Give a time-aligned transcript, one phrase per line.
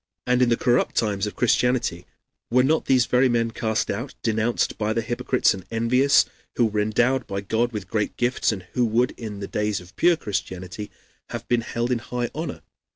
[0.25, 2.07] And in the corrupt times of Christianity
[2.49, 6.79] were not these very men cast out, denounced by the hypocrites and envious, who were
[6.79, 10.89] endowed by God with great gifts and who would in the days of pure Christianity
[11.29, 12.63] have been held in high honor?